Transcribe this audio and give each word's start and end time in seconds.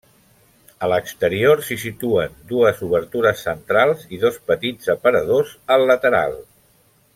A 0.85 0.87
l'exterior 0.91 1.61
s'hi 1.67 1.77
situen 1.83 2.33
dues 2.53 2.81
obertures 2.89 3.45
centrals 3.49 4.03
i 4.17 4.21
dos 4.25 4.41
petits 4.53 4.93
aparadors 4.97 5.53
al 5.77 5.87
lateral. 5.93 6.39